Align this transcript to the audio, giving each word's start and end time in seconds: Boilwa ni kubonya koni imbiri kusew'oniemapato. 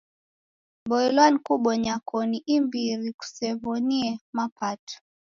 Boilwa 0.89 1.25
ni 1.31 1.37
kubonya 1.45 1.93
koni 2.09 2.37
imbiri 2.55 3.09
kusew'oniemapato. 3.19 4.95